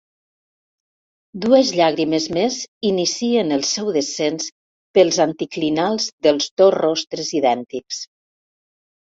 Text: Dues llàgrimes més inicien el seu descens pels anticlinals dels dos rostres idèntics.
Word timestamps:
Dues 1.43 1.73
llàgrimes 1.79 2.25
més 2.37 2.57
inicien 2.91 3.53
el 3.59 3.65
seu 3.73 3.91
descens 3.99 4.49
pels 4.99 5.21
anticlinals 5.27 6.09
dels 6.29 6.49
dos 6.65 6.75
rostres 6.79 7.31
idèntics. 7.43 8.03